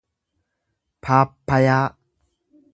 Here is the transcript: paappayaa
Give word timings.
paappayaa 1.03 1.87